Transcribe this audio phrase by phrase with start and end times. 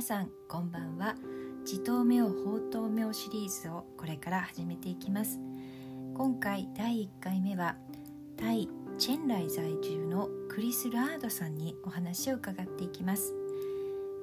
[0.00, 1.14] 皆さんこんばんは。
[1.60, 5.38] 自頭明法頭明シリーズをこれから始めていきます。
[6.14, 7.76] 今回第1回目は
[8.38, 8.66] タイ
[8.96, 13.34] チェンライ在住のクリス・ラードさんにお話を伺っていきます。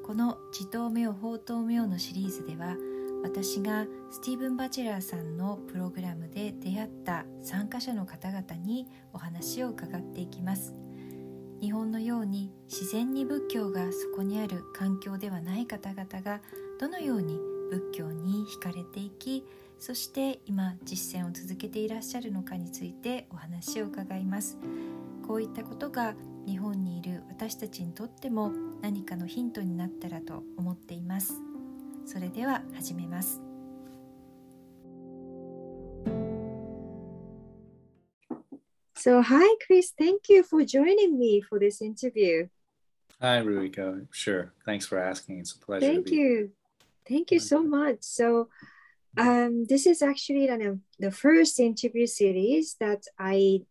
[0.03, 2.75] この自頭明法頭明のシリーズでは
[3.21, 10.86] 私がスティーブン・バチェラーさんのプログラムで出会った参加者の方々にお話を伺っていきます。
[11.61, 16.41] 日本のように自然に仏教がそこにある環境ではない方々が
[16.79, 17.39] どのように
[17.71, 19.43] 仏教に惹かれていき
[19.79, 24.57] そして今実践を続けていらっしゃるのかについてお話を伺います。
[25.27, 26.15] こういったことが
[26.47, 31.33] 日本にいる私たちにとっても何かのヒントになったらと思っています。
[32.05, 33.46] それでは始めます。
[39.07, 39.93] So, hi, Chris.
[39.97, 42.49] Thank you for joining me for this interview.
[43.21, 44.05] Hi, Ruiko.
[44.11, 44.51] Sure.
[44.65, 45.39] Thanks for asking.
[45.39, 45.87] It's a pleasure.
[45.87, 46.51] Thank you.
[47.07, 47.99] Thank you so much.
[48.01, 48.49] So,
[49.15, 53.61] um, this is actually the, the first interview series that I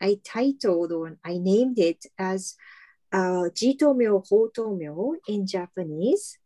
[0.00, 2.56] I titled or I named it as
[3.12, 6.38] uh, Jitomyo Hotomyo in Japanese.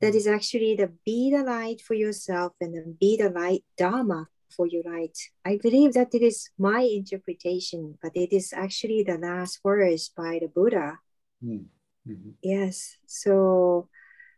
[0.00, 4.26] That is actually the be the light for yourself and then be the light Dharma
[4.50, 5.16] for you light.
[5.44, 10.38] I believe that it is my interpretation, but it is actually the last words by
[10.40, 10.98] the Buddha.
[11.42, 12.30] Mm-hmm.
[12.42, 12.96] Yes.
[13.06, 13.88] So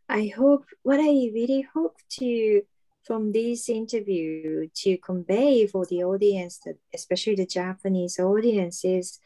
[0.08, 2.62] I hope what I really hope to
[3.04, 6.60] from this interview to convey for the audience,
[6.94, 9.18] especially the Japanese audience, is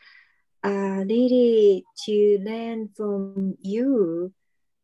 [0.63, 4.33] uh, really to learn from you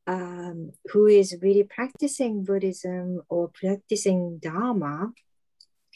[0.08, 5.12] um, who is really practicing Buddhism or practicing Dharma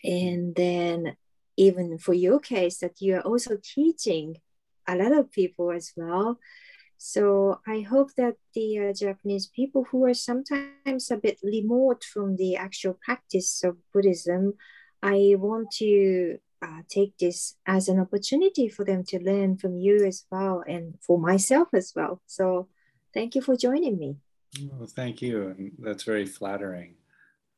[0.05, 1.17] and then
[1.56, 4.36] even for your case that you are also teaching
[4.89, 6.39] a lot of people as well.
[6.98, 12.37] So i hope that the uh, japanese people who are sometimes a bit remote from
[12.37, 14.54] the actual practice of buddhism
[15.03, 20.04] i want to uh, take this as an opportunity for them to learn from you
[20.04, 22.22] as well and for myself as well.
[22.27, 22.69] So
[23.12, 24.16] thank you for joining me.
[24.71, 25.48] Well, thank you.
[25.48, 26.94] And that's very flattering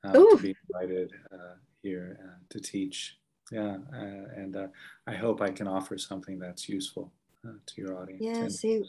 [0.02, 3.16] uh, to be invited uh, here uh, to teach.
[3.52, 4.68] Yeah, uh, and uh,
[5.06, 7.12] I hope I can offer something that's useful
[7.46, 8.22] uh, to your audience.
[8.24, 8.88] Yes, And, it-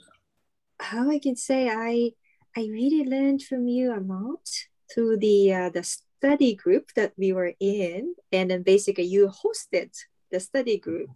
[0.79, 2.11] how I can say I
[2.57, 4.45] I really learned from you a lot
[4.91, 9.91] through the uh, the study group that we were in, and then basically you hosted
[10.31, 11.12] the study group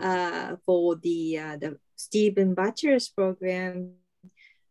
[0.00, 3.92] uh, for the uh, the Stephen Butcher's program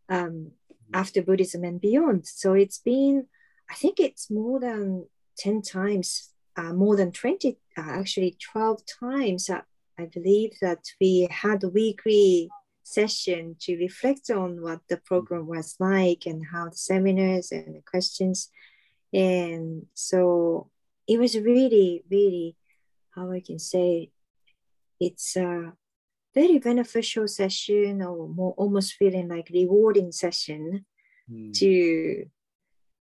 [0.10, 0.52] um,
[0.94, 2.28] after Buddhism and beyond.
[2.28, 3.28] So it's been
[3.70, 5.08] I think it's more than
[5.38, 9.50] ten times, uh, more than twenty, uh, actually twelve times.
[9.50, 9.62] Uh,
[10.00, 12.50] I believe that we had a weekly
[12.84, 17.82] session to reflect on what the program was like and how the seminars and the
[17.90, 18.50] questions.
[19.14, 20.70] And so
[21.08, 22.58] it was really, really,
[23.12, 24.10] how I can say,
[25.00, 25.74] it's a
[26.34, 30.86] very beneficial session or more almost feeling like rewarding session
[31.32, 32.26] Mm, to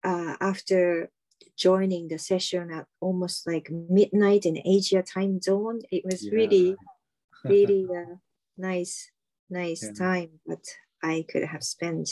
[0.03, 1.09] uh, after
[1.57, 5.81] joining the session at almost like midnight in Asia time zone.
[5.91, 6.31] It was yeah.
[6.31, 6.75] really,
[7.43, 8.19] really a
[8.57, 9.11] nice,
[9.49, 9.93] nice Yeah.
[9.93, 10.65] time that
[11.03, 12.09] I could have spent.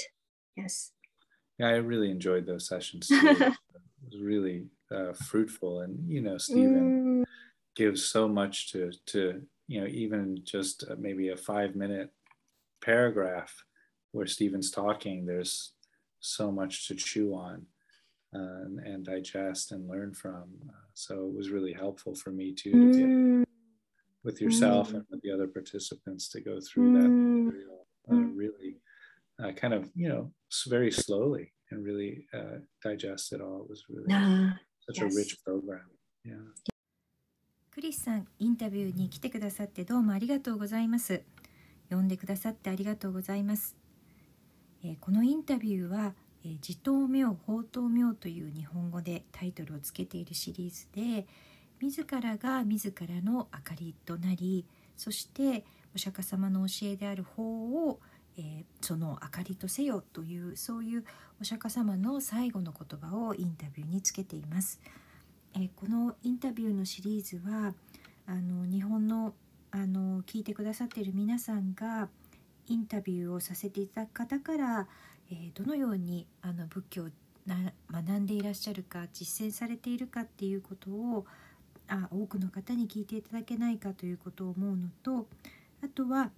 [0.56, 0.92] Yes.
[1.58, 3.10] yeah, I really enjoyed those sessions.
[4.02, 7.24] It was really uh, fruitful, and you know, Stephen Mm,
[7.76, 12.12] gives so much to to you know even just uh, maybe a five minute
[12.82, 13.54] paragraph
[14.12, 15.26] where Stephen's talking.
[15.26, 15.74] There's
[16.20, 17.66] so much to chew on.
[18.37, 20.47] Uh, and, and digest and learn from.
[20.69, 23.45] Uh, so it was really helpful for me too to get mm,
[24.25, 24.95] with yourself Mm.
[24.97, 28.33] and with the other participants to go through that mm, material uh, Mm.
[28.37, 28.81] really
[29.39, 33.69] uh, kind of you know s- very slowly and really uh, digest it all it
[33.71, 34.55] was really nah,
[34.85, 35.13] such yes.
[35.15, 35.87] a rich program
[36.25, 36.43] yeah
[37.71, 41.23] クリスさんインタビューに来てくださってどうもありがとうございます
[41.89, 43.77] 呼んでくださってありがとうございます、
[44.83, 51.28] えーこのインタビューは「 えー自頭明法頭明」という日本語でタイトルをつけているシリーズで
[51.82, 54.66] 自らが自らの明かりとなり
[54.98, 55.66] そして
[55.96, 58.00] お釈迦様の教えである法を、
[58.38, 61.06] えーその明かりとせよというそういう
[61.42, 64.80] お釈迦様の最後の言葉をインタビューにつけています。
[65.54, 67.74] えーこのインタビューのシリーズは
[68.26, 69.34] あの日本の
[69.72, 72.10] あの聞いてくださっている皆さんが
[72.68, 74.88] インタビューをさせていただく方から、
[75.32, 77.08] えどのようにあの仏教を
[77.92, 81.26] 学んでいらっしゃるか実践されているかっていうことを
[81.88, 85.28] あ多くの方に聞いていただけないかということを思うのと
[85.84, 86.32] あとは、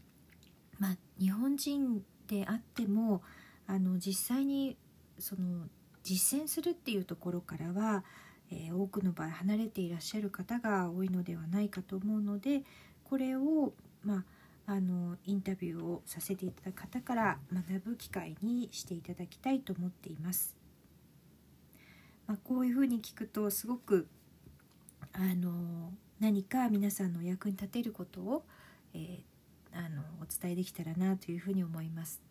[0.80, 3.22] まあ、日本人であっても
[3.68, 4.78] あの実際に
[5.20, 5.68] その
[6.04, 8.04] 実践するっていうところからは、
[8.52, 12.64] えー、多くの場合離れていらっしゃる方が多いのではないかと思うので
[13.04, 13.74] これを、
[14.04, 14.24] まあ、
[14.66, 20.56] あのインタビューをさせていただく方から学ぶ機会にしていただきたいと思っています。
[22.28, 24.08] まあ、こういうふうに聞くとすごく
[25.14, 28.44] あの何か皆さんの役に立てることを、
[28.94, 32.22] えー、あのお伝えできたらなというふうに思います。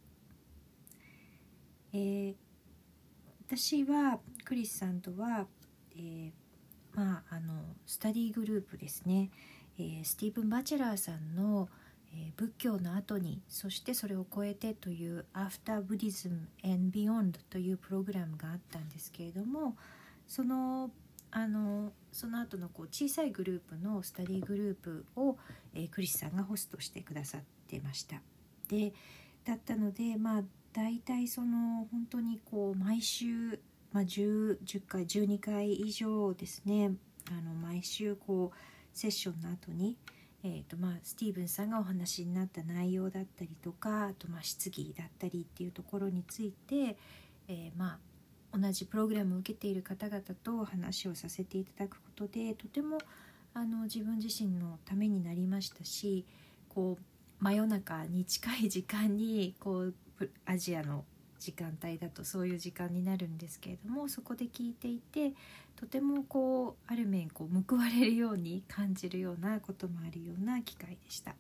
[1.93, 2.35] えー、
[3.47, 5.47] 私はクリスさんとは、
[5.97, 6.31] えー、
[6.95, 9.31] まああのスタディグループですね、
[9.77, 11.69] えー、スティーブン・バチェラーさんの、
[12.13, 19.77] え仏教の後にそしてそれを超えてという「After Buddhism and Beyond」というプログラムがあったんですけれども
[20.27, 20.91] その
[21.33, 25.37] あのその後のこう小さいグループのスタディグループを、
[25.75, 28.21] えー、クリスさんがホストしてくださってました。
[28.69, 28.93] で
[29.45, 33.61] だったのでまあ大体その本当にこう毎週、
[33.93, 36.93] まあ10、10, 回12回以上ですね
[37.29, 38.57] あの毎週こう
[38.93, 39.97] セッションの後に、
[40.43, 46.97] えーとまあ、スティーブンさんがお話になった内容だったりとかあとまあ質疑だったりっていうところについて、
[47.47, 47.99] えー、ま
[48.53, 52.99] あ同じプログラムを受けている方々と話をさせていただくことでとても
[53.53, 56.25] あの自分自身のためになりましたし
[56.69, 59.95] こう真夜中に近い時間にこう
[60.47, 61.05] アジアの
[61.41, 65.33] 時間帯だとそういう時間になるんですけれどもそこで聞いていて
[65.75, 71.35] とてもこうある面こう報われるように感じるようなこともあるような機会でした。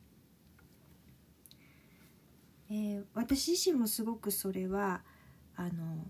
[2.70, 5.02] えー、私自身もすごくそれは
[5.56, 6.06] あの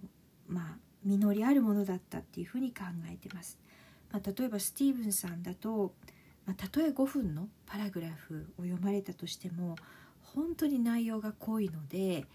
[0.47, 3.59] まあ実りあるものだったっていうふうに考えてます。
[4.13, 5.95] まあ、例えばスティーブンさんだと、
[6.47, 9.77] まあ、たとえ5分のパラグラフを読まれたとしても
[10.35, 12.27] 本当に内容が濃いので、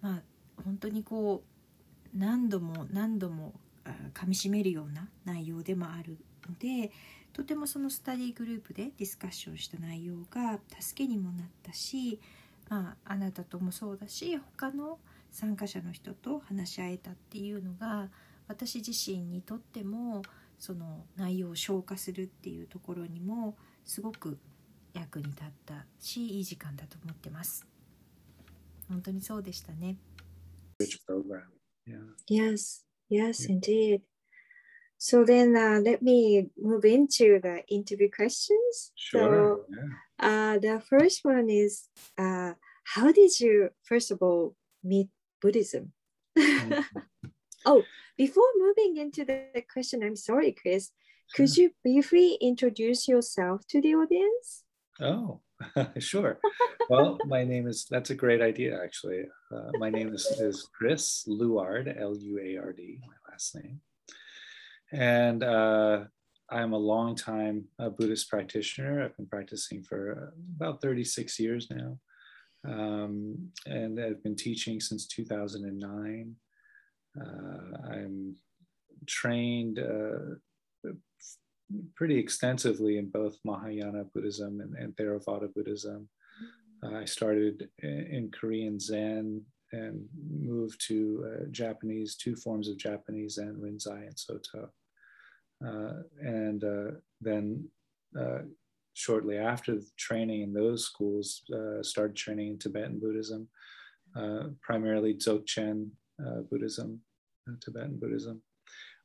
[0.00, 0.22] まあ、
[0.64, 1.42] 本当にこ
[2.14, 3.54] う何度も何度も
[4.12, 6.18] かみしめるような内容でもある
[6.48, 6.92] ので
[7.32, 12.20] とてもそのスタディグループでディスカッションした内容が助けにもなったし、
[12.68, 14.98] まあ、あなたともそうだし他の
[15.30, 18.08] 参加者の人と話し合えたっていうのが
[18.48, 20.22] 私自身にとっても
[20.58, 24.38] その内容を消化するっていうところにもすごく
[24.94, 27.66] 役に立ったしいい時間だと思ってます。
[28.88, 29.96] 本当にそうでしたね。
[32.28, 34.02] Yes, yes, indeed.
[34.98, 38.92] So then uh, let me move into the interview questions.
[38.96, 39.64] Sure.
[39.70, 39.88] So
[40.18, 41.88] uh, the first one is
[42.18, 42.52] uh,
[42.84, 45.08] how did you, first of all, meet
[45.40, 45.92] Buddhism.
[47.66, 47.82] Oh,
[48.16, 50.90] before moving into the question, I'm sorry, Chris.
[51.34, 51.46] Sure.
[51.46, 54.64] Could you briefly introduce yourself to the audience?
[55.00, 55.40] Oh,
[55.98, 56.38] sure.
[56.88, 59.24] well, my name is, that's a great idea, actually.
[59.54, 63.80] Uh, my name is, is Chris Luard, L U A R D, my last name.
[64.92, 66.04] And uh,
[66.50, 69.04] I'm a long time uh, Buddhist practitioner.
[69.04, 71.98] I've been practicing for about 36 years now
[72.66, 76.34] um, and I've been teaching since 2009.
[77.20, 78.36] Uh, I'm
[79.06, 80.36] trained uh,
[81.94, 86.08] pretty extensively in both Mahayana Buddhism and, and Theravada Buddhism.
[86.82, 90.06] Uh, I started in, in, Korean Zen and
[90.40, 94.70] moved to uh, Japanese, two forms of Japanese Zen, Rinzai and Soto.
[95.64, 97.68] Uh, and uh, then
[98.98, 103.48] shortly after training in those schools, uh, started training in Tibetan Buddhism,
[104.16, 105.90] uh, primarily Dzogchen
[106.20, 107.00] uh, Buddhism,
[107.48, 108.42] uh, Tibetan Buddhism.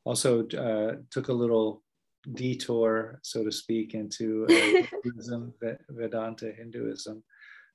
[0.04, 1.83] Also uh, took a little
[2.32, 5.52] detour, so to speak, into uh, Buddhism,
[5.90, 7.22] Vedanta Hinduism.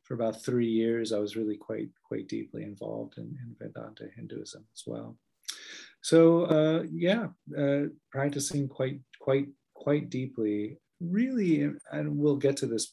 [0.04, 4.66] For about three years, I was really quite quite deeply involved in, in Vedanta Hinduism
[4.76, 5.18] as well.
[6.02, 7.28] So yeah,
[8.12, 12.92] practicing quite quite quite deeply really, and we'll get to this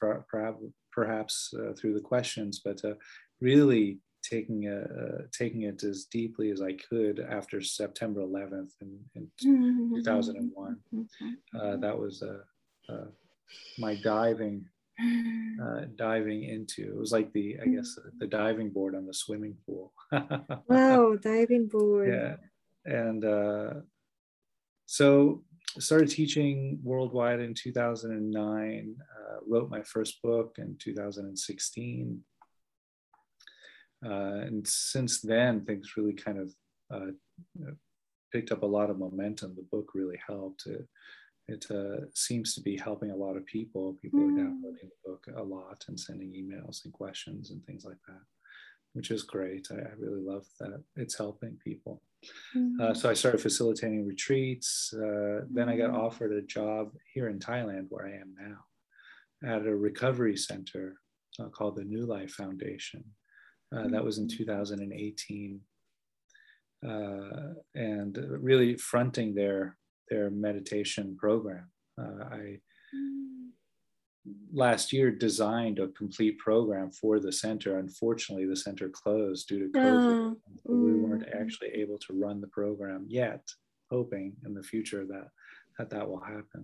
[0.93, 2.95] perhaps uh, through the questions, but uh,
[3.41, 3.99] really
[4.29, 9.97] taking uh, taking it as deeply as I could after September 11th in, in mm-hmm.
[9.97, 10.77] 2001.
[10.95, 11.59] Mm-hmm.
[11.59, 13.07] Uh, that was uh, uh,
[13.79, 14.65] my diving
[15.63, 19.55] uh, diving into it was like the i guess the diving board on the swimming
[19.67, 19.93] pool
[20.69, 22.37] wow diving board yeah
[22.87, 23.75] and uh,
[24.87, 25.43] so
[25.79, 32.21] started teaching worldwide in 2009, uh, wrote my first book in 2016.
[34.05, 36.55] Uh, and since then, things really kind of
[36.93, 37.11] uh,
[38.33, 39.55] picked up a lot of momentum.
[39.57, 40.67] The book really helped.
[40.67, 40.87] It,
[41.49, 43.97] it uh, seems to be helping a lot of people.
[44.03, 44.37] People are hmm.
[44.37, 48.21] downloading the book a lot and sending emails and questions and things like that.
[48.97, 49.69] which is great.
[49.71, 52.01] I, I really love that it's helping people.
[52.57, 52.81] Mm.
[52.81, 54.93] Uh, so I started facilitating retreats.
[54.95, 55.99] Uh, Then I got Mhm.
[56.07, 58.65] offered a job here in Thailand, where I am now,
[59.45, 60.97] at a recovery center
[61.39, 63.05] uh, called the New Life Foundation.
[63.75, 64.37] Uh, That was in Mhm.
[64.37, 65.61] 2018,
[66.85, 69.77] uh, and really fronting their
[70.09, 71.67] their meditation program.
[71.99, 72.61] Uh, I
[72.95, 73.51] Mm.
[74.53, 77.79] last year designed a complete program for the center.
[77.79, 80.37] Unfortunately, the center closed due to COVID.
[80.37, 81.41] Ah, we weren't mm.
[81.41, 83.43] actually able to run the program yet,
[83.91, 85.29] hoping in the future that
[85.79, 86.63] that, that will happen.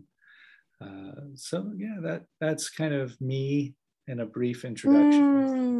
[0.81, 3.75] Uh, so yeah, that that's kind of me
[4.07, 5.23] in a brief introduction.
[5.23, 5.72] Mm.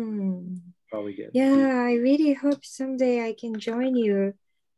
[0.93, 4.35] Probably get Yeah, I really hope someday I can join you.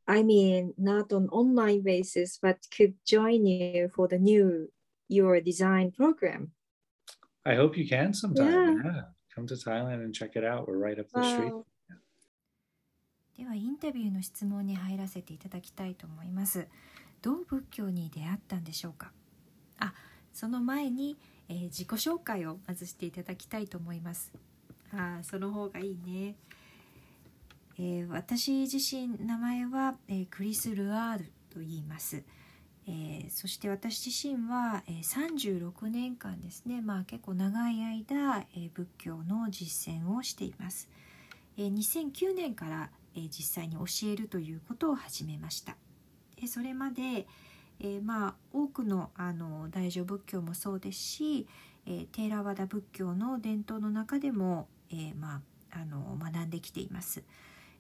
[0.07, 4.71] I mean, not on online basis, but could join you for the new
[5.09, 6.53] your design program.
[7.45, 8.47] I hope you can sometime.
[8.47, 8.93] Yeah.
[8.93, 9.03] Yeah.
[9.35, 10.69] Come to Thailand and check it out.
[10.69, 11.53] We're right up the street.
[11.53, 11.67] Wow.
[13.37, 16.69] ではインタビューの質問に入らせていただきたいと思います
[17.21, 19.11] どう仏教に出会ったんでしょうか
[19.81, 19.93] あ
[20.33, 21.19] その前に、
[21.49, 24.33] えー自己紹介をまずしていただきたいと思います
[24.97, 26.37] あその方がいいね、
[27.79, 32.23] えー私自身名前は、えークリス・ルアールと言います、
[32.87, 36.81] えーそして私自身は、え36年間ですね。
[36.83, 40.89] まあ結構長い間、え仏教の実践をしています。
[41.57, 45.77] え2009年から、え実際に教えるということを始めました。
[46.41, 47.27] でそれまで、
[47.81, 51.47] えまあ、多くのあの大乗仏教もそうですし、
[51.87, 57.25] えーテーラワダ仏教の伝統の中でも、えーまあ、あの学んできています。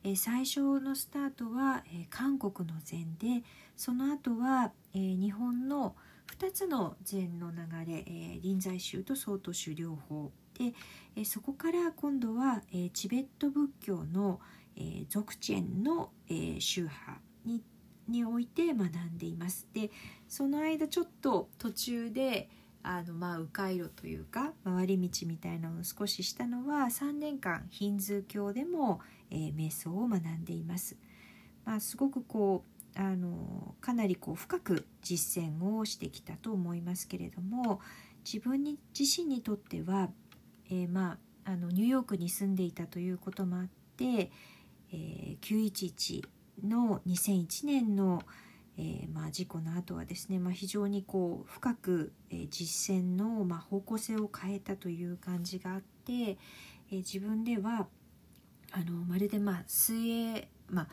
[0.03, 3.43] えー最初のスタートは、えー韓国の禅で
[3.77, 5.95] その後は、えー日本の
[6.39, 10.75] 2つの禅の流れ、えー臨済宗と曹洞宗両方で、
[11.17, 14.41] えーそこから今度は、えーチベット仏教の、
[14.77, 17.63] えー、俗チェンの、えー宗派に
[18.07, 19.67] において学んでいます。
[19.73, 19.91] で
[20.29, 22.51] その間ちょっと途中で
[22.85, 29.01] あのまあ迂回路というか回り道みたいなのを少ししたのは3年間ヒンズー教でも、
[29.31, 30.97] えー瞑想を学んでいます。
[31.65, 32.63] まあ、すごくこ
[32.95, 37.81] うあのかなりこう深く実践をしてきたと思いますけれども
[38.25, 40.11] 自分に自身にとっては、
[40.71, 44.31] えーまあ、あのニューヨークに住んでいたということもあって、
[44.93, 46.23] えー911
[46.63, 48.23] の2001年の、
[48.77, 57.87] えーまあ、事故の後はですね、まあ、非常にこう深く、えー実践の、まあ、方向性を変えたという感じがあって、えー自分では
[58.73, 60.89] あのまるでまあ水泳、まあ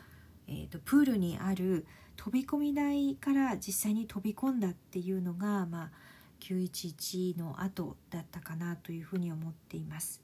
[0.46, 1.86] えー、とプールにある
[2.16, 5.90] 飛び込み台から実際に飛び込んだっていうのが、まあ、
[6.40, 10.22] 911の後だったかなというふうに思っています。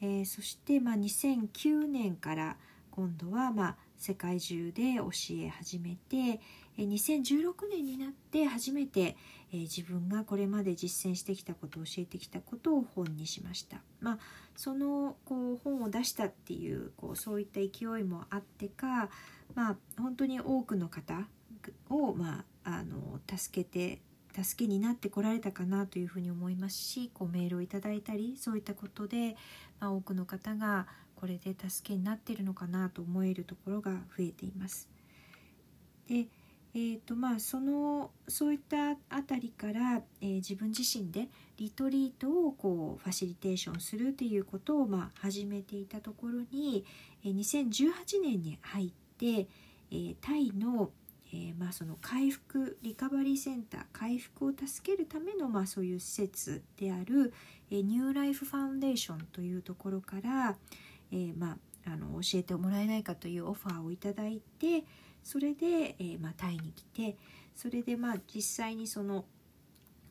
[0.00, 2.56] えーそして、まあ、2009年から
[2.92, 6.40] 今度は、まあ、世界中で教え始めて、
[6.84, 9.16] 2016年になって初めて、
[9.52, 13.80] 自分がこれまで実践してきたことを教えてきたことを本にしました。
[14.00, 14.18] まあ、
[14.56, 19.08] そのこう本を出したっていうこうそういった勢いもあってか、
[19.54, 21.28] まあ、本当に多くの方
[21.88, 24.00] を、まあ、あの助けて
[24.42, 29.36] 助けになってこられたかなというふうに思いますしこうメールをいただいたりそういったことで、
[29.80, 34.88] まあ、多くの方がこれで助けになってるのかなと思えるところが増えています。
[36.08, 36.26] で
[36.78, 46.84] えーとまあ、そのそういったあたりから、えー自分自身でリトリートをこうファシリテーションするっていうことを、まあ、始めていたところに、
[47.24, 50.90] えー2018年に入って、えータイの、
[51.32, 57.32] えまあ、その回復リカバリーセンター回復を助けるための、まあ、そういう施設である、
[57.70, 60.58] えーニューライフファウンデーションというところから、
[61.10, 61.52] えま
[61.86, 64.84] あ、あの教えてもらえないかというオファーをいただいて
[65.26, 67.16] それで、えーまあ、タイに来て
[67.56, 69.24] それでまあ実際にその、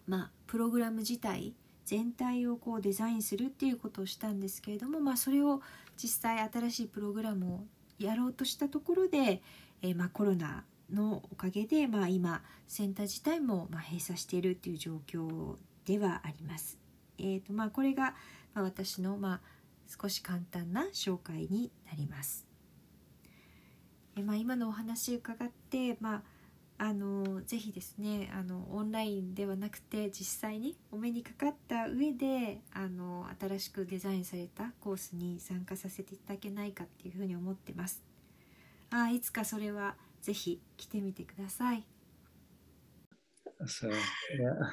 [0.08, 1.54] まあ、プログラム自体
[1.86, 5.62] 全体をこうデザインするっていうことをしたんですけれども、まあ、それを
[5.96, 7.60] 実際新しいプログラムを
[7.98, 9.42] やろうとしたところで、
[9.82, 15.56] えーまあ、コロナのおかげで、まあ、今センター自体もまあ閉鎖しているっていう状況
[15.86, 16.78] ではあります。
[17.20, 18.16] えーとまあ、これが、
[18.54, 19.42] ま、私の、まあ、
[19.88, 22.45] 少し簡単な紹介になります。
[24.18, 26.22] えまあ、今のお話伺って、まあ、
[26.78, 38.04] あのぜひですねあのオンラインではなくて実際にお目にかかった上であの新しくデザインされたコースに参加させていただけないかっていうふうに思ってます。
[38.90, 41.86] あいつかそれはぜひ来てみてください。
[43.66, 43.94] So yeah.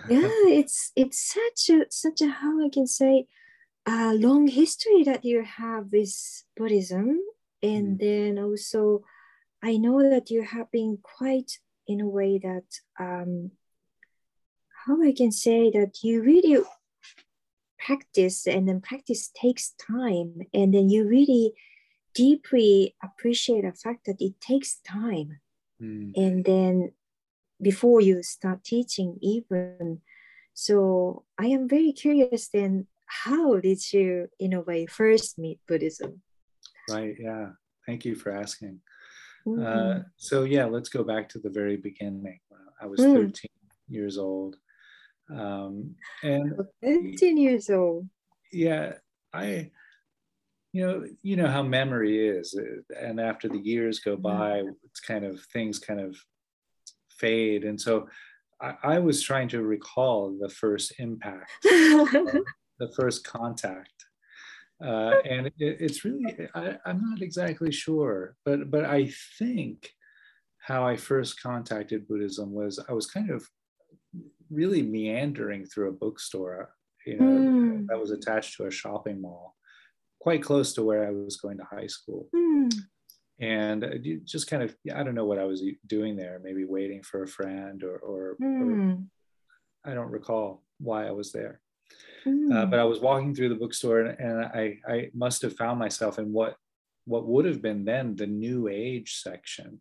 [0.08, 3.26] yeah it's it's such a such a how i can say
[3.86, 6.10] a long history that you have with
[6.56, 7.18] Buddhism.
[7.62, 9.02] And then also,
[9.62, 12.64] I know that you have been quite in a way that,
[12.98, 13.52] um,
[14.86, 16.62] how I can say that you really
[17.78, 20.42] practice and then practice takes time.
[20.52, 21.54] And then you really
[22.14, 25.40] deeply appreciate the fact that it takes time.
[25.80, 26.12] Mm.
[26.16, 26.92] And then
[27.60, 30.00] before you start teaching, even.
[30.54, 36.22] So I am very curious then, how did you, in a way, first meet Buddhism?
[36.90, 37.14] Right.
[37.18, 37.50] Yeah.
[37.86, 38.80] Thank you for asking.
[39.46, 39.64] Mm.
[39.66, 42.40] Uh, so yeah, let's go back to the very beginning.
[42.80, 43.14] I was Mm.
[43.14, 43.50] 13
[43.88, 44.56] years old.
[45.30, 48.08] Um, and 13 years old.
[48.52, 48.94] yeah,
[49.32, 49.70] I,
[50.72, 52.58] you know, you know how memory is,
[52.98, 54.22] and after the years go Mhm.
[54.22, 56.16] by, it's kind of things kind of
[57.10, 58.08] fade, and so
[58.60, 63.92] I, I was trying to recall the first impact, the first contact,
[64.82, 69.90] uh, and it, it's really I, I'm not exactly sure, but but I think
[70.58, 73.46] how I first contacted Buddhism was I was kind of
[74.50, 76.74] really meandering through a bookstore,
[77.06, 77.86] you know, Mm.
[77.88, 79.56] that was attached to a shopping mall,
[80.20, 82.28] quite close to where I was going to high school.
[82.34, 82.72] Mm.
[83.40, 87.24] And just kind of, I don't know what I was doing there, maybe waiting for
[87.24, 89.06] a friend or, or, or Mm.
[89.84, 91.60] I don't recall why I was there.
[92.26, 92.54] Mm.
[92.54, 95.78] Uh, but I was walking through the bookstore and, and I, I must have found
[95.78, 96.56] myself in what,
[97.04, 99.80] what would have been then the new age section.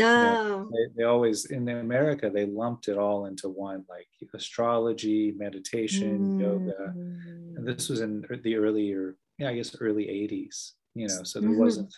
[0.00, 0.64] Ah.
[0.72, 6.94] They, they always, in America, they lumped it all into one, like astrology, meditation, yoga.
[6.96, 7.56] Mm.
[7.56, 11.50] and this was in the earlier yeah i guess early 80s you know so there
[11.50, 11.56] Mhm.
[11.64, 11.94] wasn't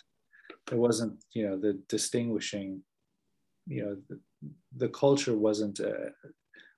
[0.67, 2.81] there wasn't you know the distinguishing
[3.67, 4.19] you know the,
[4.77, 6.09] the culture wasn't uh,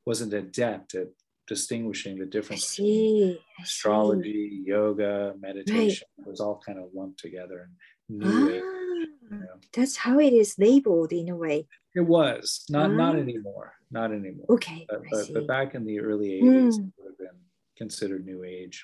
[0.05, 1.09] wasn't adept at
[1.47, 3.39] distinguishing the I difference see.
[3.59, 3.63] I see.
[3.63, 7.69] astrology yoga meditation it was all kind of lumped together
[8.09, 9.57] and new age Ah, you know.
[9.73, 11.67] that's how it is labeled in a way.
[11.95, 13.19] it was not not Ah.
[13.25, 14.85] anymore not anymore Okay.
[14.89, 16.87] but, but, but back in the early 80s Mm.
[16.89, 17.39] it would have been
[17.77, 18.77] considered new age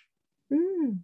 [0.52, 1.00] Mm.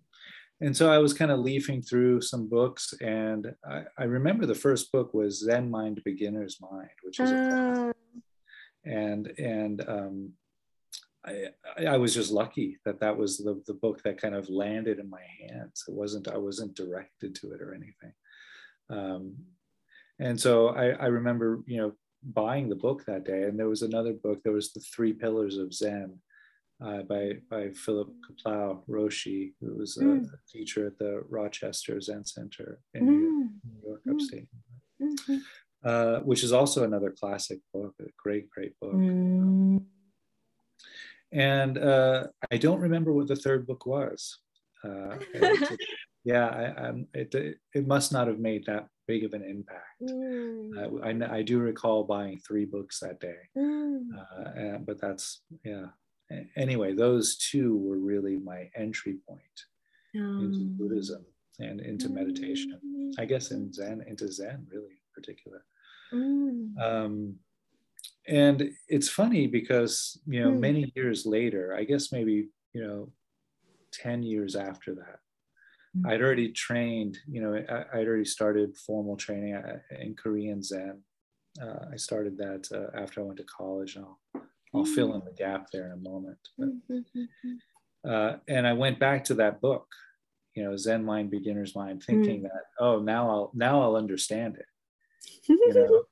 [0.61, 3.41] and so I was kind of leafing through some books, and
[3.75, 7.91] I, I remember the first book was Zen Mind Beginner's Mind, which is a Ah,
[8.85, 9.23] and
[9.57, 10.15] and um,
[11.77, 14.99] I, I was just lucky that that was the, the book that kind of landed
[14.99, 15.83] in my hands.
[15.87, 18.13] It wasn't I wasn't directed to it or anything,
[18.89, 19.35] um,
[20.19, 21.91] and so I, I remember you know
[22.23, 23.43] buying the book that day.
[23.43, 24.39] And there was another book.
[24.43, 26.19] There was the Three Pillars of Zen.
[26.81, 30.29] Uh, by by Philip Kaplow Roshi, who was a, Mm.
[30.49, 34.13] teacher at the Rochester Zen Center in New York, mm, New York Mm.
[34.13, 34.47] upstate
[35.01, 35.41] mhm.
[35.83, 38.93] uh, which is also another classic book, a great, great book.
[38.93, 39.83] Mm.
[41.31, 44.39] And uh, I don't remember what the third book was.
[44.83, 45.79] Uh, it-
[46.23, 50.01] yeah, I, it, it must not have made that big of an impact.
[50.03, 51.03] Mm.
[51.31, 54.01] I, I do recall buying three books that day, Mm.
[54.17, 55.87] uh, and, but that's, yeah.
[56.55, 59.41] Anyway, those two were really my entry point
[60.13, 61.25] into Um, Buddhism
[61.59, 62.79] and into meditation.
[62.85, 65.65] mm, I guess in Zen, into Zen, really in particular.
[66.13, 66.77] mm.
[66.79, 67.35] um,
[68.27, 70.59] and it's funny because you know Hmm.
[70.59, 73.11] many years later i guess maybe you know
[73.91, 75.19] 10 years after that
[75.93, 76.05] Hmm.
[76.09, 79.55] i'd already trained you know I, i'd already started formal training
[79.91, 81.01] in korean zen.
[81.61, 84.19] Uh, i started that uh, after i went to college and i'll,
[84.75, 87.57] I'll fill in the gap there in a moment but, Mm, mm, mm,
[88.07, 89.87] uh, and i went back to that book
[90.55, 94.65] you know zen mind beginner's mind thinking that oh now i'll now i'll understand it.
[95.49, 96.03] You know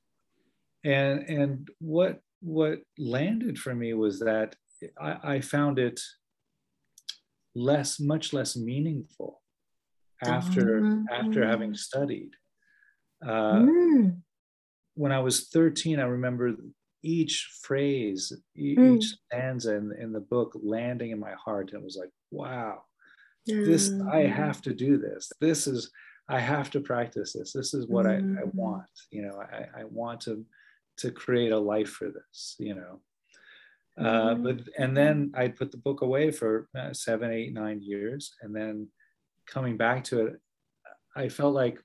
[0.88, 4.56] and and what what landed for me was that
[5.00, 6.00] I, I found it
[7.54, 9.42] less much less meaningful
[10.24, 12.30] after after having studied
[13.26, 14.22] uh, Mm.
[14.94, 16.46] when i was 13 i remember
[17.02, 18.96] each phrase e- Mm.
[18.96, 22.82] each stanza in, in the book landing in my heart and it was like wow
[23.66, 24.32] this i Mm.
[24.42, 25.90] have to do this this is
[26.28, 28.54] i have to practice this this is what I, I Mhm.
[28.54, 30.44] want you know I, I want to
[30.98, 33.00] to create a life for this you know
[33.98, 34.42] uh, Mhm.
[34.44, 38.54] but and then i put the book away for uh, seven eight nine years and
[38.54, 38.88] then
[39.46, 40.36] coming back to it
[41.16, 41.82] i felt like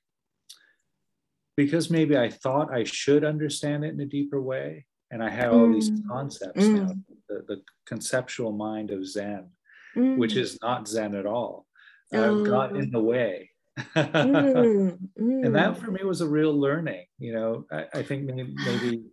[1.55, 5.49] because maybe i thought i should understand it in a deeper way and i had
[5.49, 6.07] all these Mm.
[6.07, 7.03] concepts now Mm.
[7.29, 9.49] the, the conceptual mind of zen
[9.95, 10.17] Mm.
[10.17, 11.67] which is not Zen at all,
[12.11, 12.77] uh, got Oh.
[12.81, 13.51] in the way.
[13.95, 15.77] Mm, and that mm.
[15.77, 17.05] for me was a real learning.
[17.17, 19.03] You know, I, I think maybe, maybe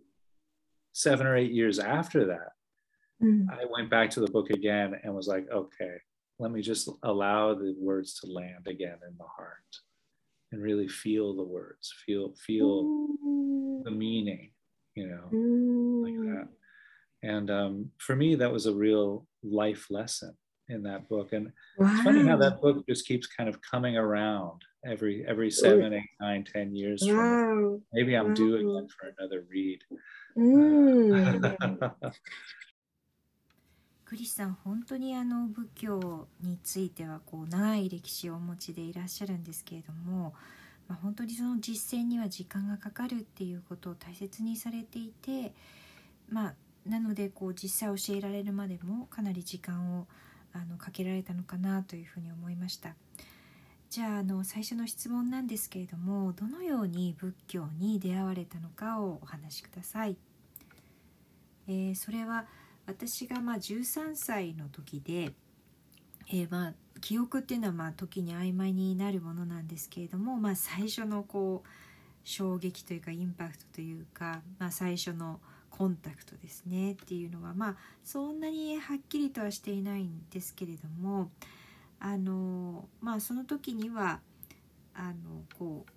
[0.93, 2.51] seven or eight years after that,
[3.21, 3.45] Mm.
[3.51, 5.95] I went back to the book again and was like, okay,
[6.39, 9.75] let me just allow the words to land again in the heart
[10.51, 13.83] and really feel the words, feel feel Mm.
[13.83, 14.51] the meaning,
[14.95, 16.03] you know, Mm.
[16.03, 16.47] like that.
[17.21, 20.35] And um, for me, that was a real life lesson
[20.71, 21.33] in that book.
[21.33, 22.49] And it's funny how Wow.
[22.49, 27.03] that book just keeps kind of coming around every every seven, eight, nine, ten years.
[27.05, 27.79] Wow.
[27.93, 28.77] Maybe I'm due Wow.
[28.77, 29.79] again for another read.
[30.37, 32.11] Mm.
[34.05, 40.33] クリスさん本当にあの仏教についてはこう長い歴史をお持ちでいらっしゃるんですけれども、
[40.89, 45.53] まあ、本当にその実践には時間がかかるっていうことを大切にされていて
[46.27, 46.55] まあ
[46.85, 50.07] なのでこう実際教えられるまでもかなり時間を
[50.53, 52.95] あのかけられたのかなというふうに思いました。
[53.89, 60.15] じゃああの最初の質問なんですけれどもどのように仏教に出会われたのかをお話しください、
[61.67, 62.45] えーそれは
[62.87, 65.33] 私がまあ13歳の時で、
[66.29, 71.69] えーまあ記憶っていうのはまあ時に曖昧になるものなんですけれども、まあ、最初のこう
[72.23, 75.39] 衝撃というかインパクトというか、まあ、最初の
[75.81, 81.31] コンタクトですねっていうのはまあそんなにはっきりとはしていないんですけれども
[81.99, 84.19] あのまあその時には
[84.93, 85.91] あのこう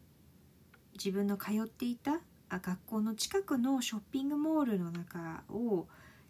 [0.94, 5.86] 自分の通っていたあ学校の近くのショッピングモールの中を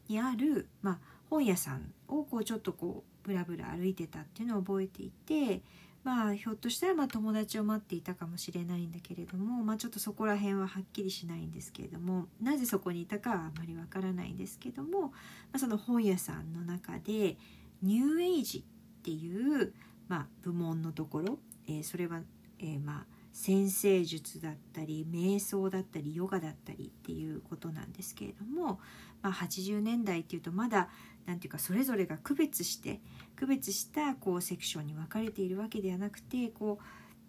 [0.08, 0.98] にある、まあ、
[1.30, 5.62] 本屋さんをこうちょっとこうブラブラ歩いてたっていうのを覚えていて
[6.04, 15.10] まあひょっとしたらま友達を待っていたかもしれないんだけれども、まあ、ちょっとそこら辺ははっきりしないんですけれどもなぜそこにいたかはあまりわからないんですけども、ま
[15.54, 17.36] あ、その本屋さんの中で
[17.82, 19.72] ニューエイジっていう、
[20.08, 22.20] まあ、部門のところ、えーそれは、
[22.58, 28.78] えーまあ先生術だったり瞑想だったりヨガだったりっていうことなんですけれども、
[29.22, 30.88] まあ、80年代っていうとまだ
[31.26, 33.00] なんていうかそれぞれが区別して
[33.34, 36.78] 区別したこうセクションに分かれているわけではなくてこ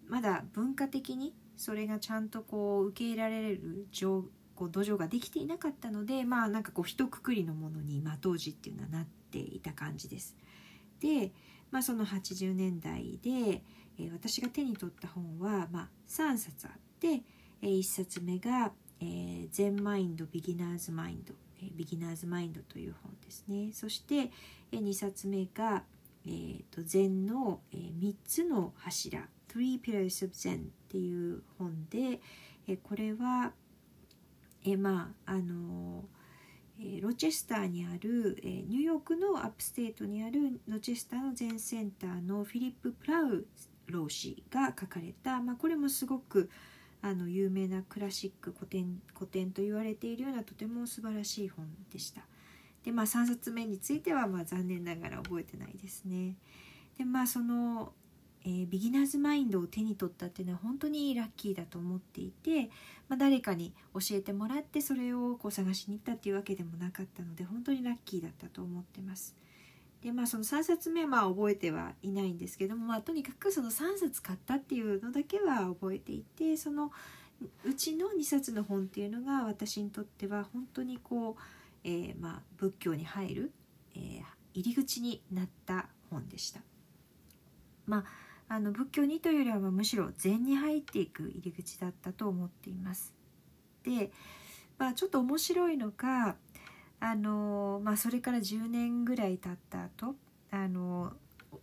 [0.08, 10.36] うまだ文化的にそれがちゃんとこう受け入れられる状こう土壌ができていなかったのでまあなんかこう一括りのものに今当時っていうのはなっていた感じです。
[11.00, 11.32] で、
[11.70, 13.62] まあ、その80年代で、
[13.98, 17.22] え私が手に取った本は、まあ、3冊あって、
[17.62, 23.72] え1冊目が「えー、 Zen Mind, Beginner's Mind」え Beginner's Mind」という本ですね。
[23.72, 24.30] そして、
[24.72, 25.84] え2冊目が
[26.26, 32.20] 「えー、と禅の、え3つの柱」「Three Pillars of Zen」っていう本で、
[32.66, 33.54] えこれは、
[34.64, 36.08] えまああの
[36.78, 43.46] えロチェスターにある、えニューヨークの upstate にあるロチェスターの禅センターのフィリップ・カプロー
[43.92, 46.50] ロー氏が書かれた、まあ、これもすごく
[47.02, 52.22] あの有名なクラシック古典古典と言われているようなとても素晴らしい本でした。
[52.84, 56.36] でまあ3冊目についてはまあ残念ながら覚えてないですね。
[56.96, 57.92] でまあその、
[58.44, 62.70] えービギナーズマインドを手に取ったっていうのは本当にラッキーだと思っていて、
[63.08, 69.36] まあ、誰かに教えてもらってそれをこう探しに行ったっていうわけでもなかったので本当にラッキーだったと思ってます。
[70.02, 76.92] でまあその3冊目は覚えてはいないんですけども、まあ、とにかくその3冊買ったっていうのだけは覚えていてその
[77.64, 81.42] うちの2冊の本っていうのが私にとっては本当にこう、
[81.84, 83.52] えーまあ、仏教に入る、
[83.94, 86.60] えー入り口になった本でした。
[87.84, 88.04] ま
[88.48, 93.14] あ、あの仏教にというよりはむしろ禅に入っていく入り口だったと思っています。
[93.84, 94.10] で、
[94.78, 96.36] まあ、ちょっと面白いのが
[97.00, 100.14] あの、まあ、それから10年ぐらい経った後
[100.50, 101.12] あの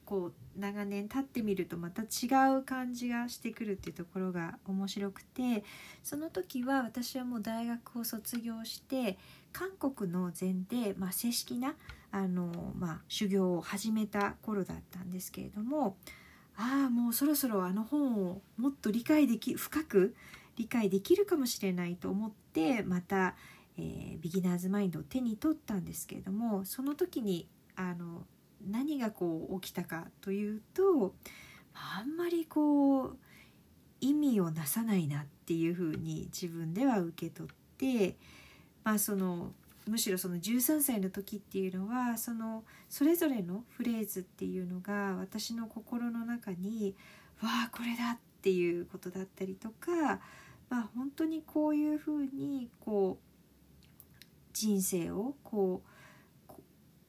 [0.06, 5.64] こう長年経ってみるとまた違う感じがしてくるっていうところが面白くて
[6.04, 9.18] その時は私はもう大学を卒業して
[9.52, 11.76] 韓国の禅で、まあ、正式な
[12.12, 15.98] あの、まあ、修行を始めた頃だったんですけれども
[16.56, 20.16] ああもうそろそろあの本をもっと理解でき深く
[20.56, 23.36] 理解できるかもしれないと思ってまた、
[23.78, 28.24] えービギナーズマインドを手に取ったんですけれどもその時にあの
[28.66, 31.14] 何がこう起きたかというと
[31.74, 33.18] あんまりこう
[34.00, 38.16] 意味をなさないなっていうふうに自分では受け取って、
[38.84, 39.52] まあ、その
[39.88, 46.96] むしろその13歳の時っていうのはそのそれぞれのフレーズっていうのが私の心の中に
[47.44, 50.22] 「わあこれだ!」っていうことだったりとか、
[50.70, 53.33] まあ、本当にこういうふうにこう
[54.54, 55.90] 人生をこう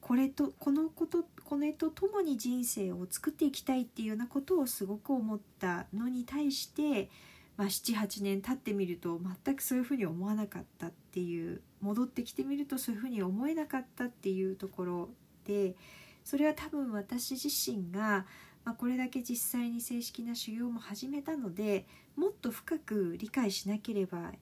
[0.00, 7.08] これとこのことこれとともに人生を作っていきたいっていうようなことをすごく思ったのに対して、
[7.56, 15.08] まあ、78年経ってみると全くそういうふうに思わなかったっていう戻ってきてみるとそういうふうに思えなかったっていうところ
[15.46, 15.74] で
[16.22, 18.26] それは多分私自身が、
[18.64, 24.32] まあ、これだけ実際に正式な修行も始めたのでもっと深く理解しなければ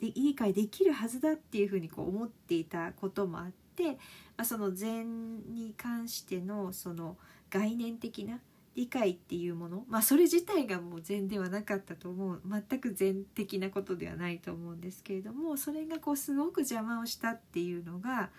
[0.00, 3.96] 理解できるはずだっていうふうにこう思っていたこともあって、ま
[4.38, 7.16] あ、その禅に関してのその
[7.50, 8.40] 概念的な
[8.74, 18.30] 理解っていうものまあそれ自体がもう禅ではなかったと思う全く禅的なことではないと思うんですけれどもそれがこうすごく邪魔をしたっていうのが、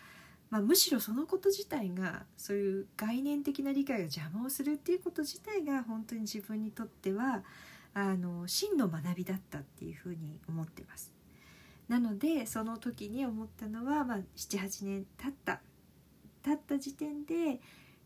[0.49, 7.43] まあ、むしろそのこと自体がそういう概念的な理解が邪魔をするっていうこと自体が本当に自分にとっては
[7.95, 11.13] あの真の学びだったっていうふうに思ってます。
[11.87, 15.61] なのでその時に思ったのは、まあ、78年経った
[16.43, 17.59] 経った時点で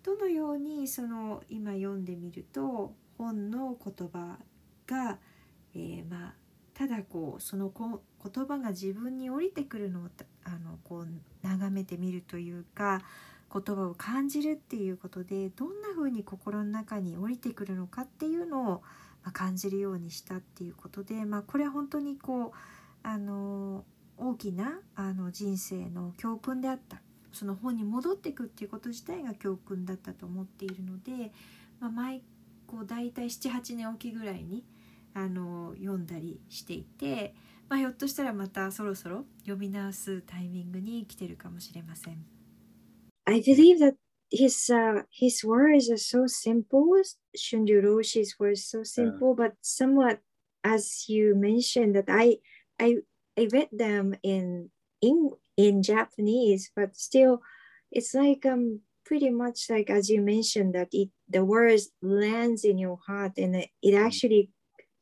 [0.04, 4.38] どのようにその今読んでみると本の言葉
[4.86, 5.18] が、
[5.74, 6.34] えー、まあ
[6.74, 10.04] ただこうそのこ言葉が自分に降りてくるのを
[10.44, 11.08] あのこう
[11.42, 13.02] 眺めてみるというか
[13.52, 18.84] 言葉を感じるっていうことでどんな風に心の中に降りてくるのかっていうのを
[19.24, 22.52] ま感じるようにしたっていうことで、まあ、これは本当にこう
[23.04, 23.86] あの
[24.18, 27.02] 大きなあの人生の教訓であった
[27.32, 31.32] その本に戻っていくっていうこと自体が教訓だったと思っているので、
[31.80, 32.22] まあ、毎
[32.68, 34.64] こう大体78年おきぐらいに
[35.14, 37.34] あの読んだりしていて、
[37.68, 42.26] まあ、ひょっとしたらまたそろそろ読み直すタイミングに来てるかもしれません。
[43.26, 43.96] I believe that
[44.32, 47.02] his uh, his words are so simple.
[47.38, 49.46] Shunryu Roshi's words so simple, yeah.
[49.46, 50.20] but somewhat,
[50.64, 52.38] as you mentioned, that I
[52.80, 52.98] I
[53.38, 54.70] I read them in
[55.02, 57.42] in in Japanese, but still,
[57.92, 62.78] it's like um pretty much like as you mentioned that it the words lands in
[62.78, 64.06] your heart, and it, it mm.
[64.06, 64.52] actually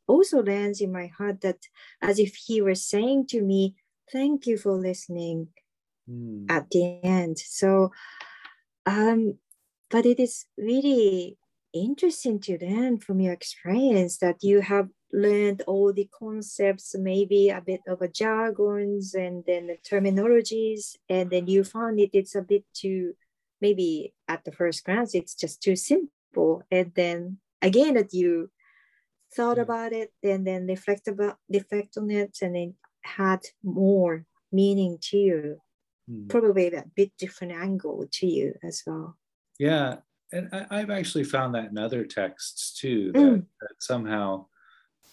[0.06, 1.58] also lands in my heart that
[2.00, 3.76] as if he were saying to me,
[4.10, 5.48] "Thank you for listening."
[6.08, 6.46] Mm.
[6.48, 7.92] At the end, so
[8.88, 9.38] um,
[9.90, 11.36] but it is really
[11.74, 17.60] interesting to learn from your experience that you have learned all the concepts, maybe a
[17.60, 22.40] bit of a jargons and then the terminologies, and then you found it it's a
[22.42, 23.14] bit too
[23.60, 26.62] maybe at the first glance it's just too simple.
[26.70, 28.50] And then again that you
[29.36, 34.96] thought about it and then reflect about reflect on it and then had more meaning
[35.02, 35.60] to you
[36.10, 36.28] mm.
[36.28, 39.16] probably a bit different angle to you as well.
[39.58, 39.96] Yeah.
[40.32, 43.46] And I, have actually found that in other texts too, that, mm.
[43.60, 44.46] that, somehow,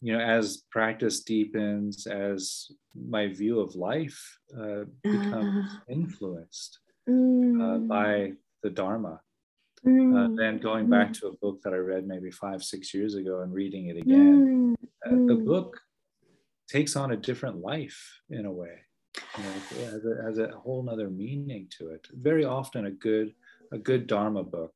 [0.02, 6.80] you know, as practice deepens, as my view of life uh, becomes uh, influenced
[7.10, 7.62] mm.
[7.62, 9.22] uh, by the Dharma.
[9.86, 10.36] Mm.
[10.36, 11.20] then going back mm.
[11.20, 14.76] to a book that I read maybe five, six years ago and reading it again,
[15.06, 15.46] uh, the mm.
[15.46, 15.80] book
[16.68, 18.80] takes on a different life in a way
[19.38, 22.08] you know, has, a, has a whole nother meaning to it.
[22.14, 23.34] Very often, a good
[23.72, 24.74] a good Dharma book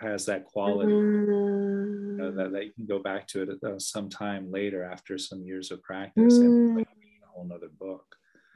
[0.00, 1.26] has that quality mm.
[1.26, 4.08] you know, that, that you can go back to it uh, some
[4.50, 6.40] later after some years of practice mm.
[6.40, 8.04] and like, a whole nother book.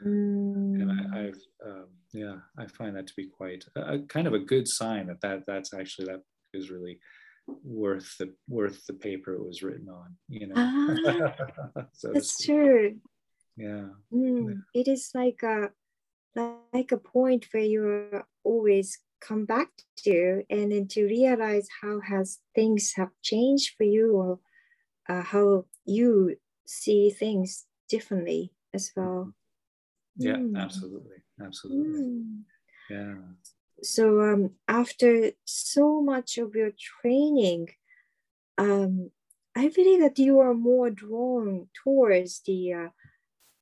[0.05, 0.83] Mm.
[0.83, 4.35] And I, have um, yeah, I find that to be quite a, a, kind of
[4.35, 6.23] a good sign that, that that's actually that
[6.55, 7.01] is really
[7.65, 10.17] worth the worth the paper it was written on.
[10.29, 12.97] You know, ah, so that's true
[13.59, 13.89] yeah.
[14.13, 15.71] Mm, it is like a
[16.37, 22.39] like a point where you always come back to and then to realize how has
[22.55, 24.39] things have changed for you or
[25.09, 29.33] uh, how you see things differently as well
[30.17, 30.57] yeah mm.
[30.57, 32.41] absolutely absolutely mm.
[32.91, 33.15] yeah
[33.83, 37.69] so um, after so much of your training
[38.59, 39.11] um,
[39.57, 42.89] i believe that you are more drawn towards the uh,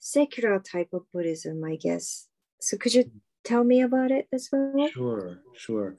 [0.06, 2.28] secular type of Buddhism, I guess.
[2.60, 3.10] So could you
[3.44, 4.88] tell me about it as well?
[4.88, 5.96] Sure, sure.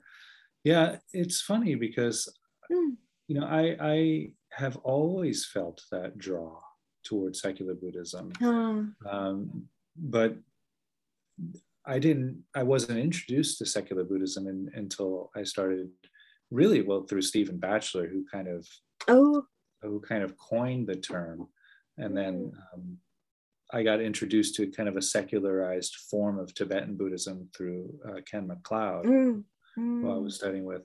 [0.64, 2.28] Yeah, it's funny because
[2.72, 2.96] mm.
[3.28, 6.58] you know I I have always felt that draw
[7.04, 9.08] towards secular Buddhism, uh.
[9.08, 10.36] um, but
[11.86, 12.44] I didn't.
[12.54, 15.90] I wasn't introduced to secular Buddhism in, until I started
[16.50, 18.66] really well through Stephen Batchelor, who kind of
[19.06, 19.44] oh
[19.82, 21.48] who kind of coined the term,
[21.98, 22.74] and then hmm.
[22.74, 22.98] um,
[23.72, 28.48] I got introduced to kind of a secularized form of Tibetan Buddhism through uh, Ken
[28.48, 29.44] McLeod, mm.
[29.78, 30.02] Mm.
[30.02, 30.82] who I was studying with.